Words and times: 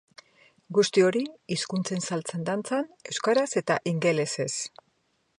Guzti 0.77 1.03
hori 1.07 1.19
hizkuntzen 1.55 2.01
saltsan 2.07 2.47
dantzan, 2.49 2.87
euskaraz 3.11 3.47
eta 3.61 3.77
ingelesez. 3.93 4.49